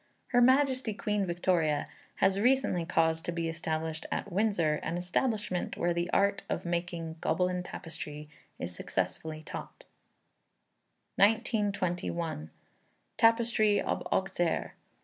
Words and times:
Her 0.29 0.41
Majesty 0.41 0.95
Queen 0.95 1.27
Victoria 1.27 1.85
has 2.15 2.39
recently 2.39 2.87
caused 2.87 3.23
to 3.25 3.31
be 3.31 3.47
established 3.47 4.07
at 4.11 4.31
Windsor, 4.31 4.77
an 4.81 4.97
establishment 4.97 5.77
where 5.77 5.93
the 5.93 6.09
art 6.09 6.41
of 6.49 6.65
making 6.65 7.17
"Gobelin 7.21 7.61
Tapestry" 7.61 8.27
is 8.57 8.73
successfully 8.73 9.43
taught. 9.43 9.83
1921. 11.17 12.49
Tapestry 13.17 13.79
of 13.79 14.01
Auxerre. 14.11 14.73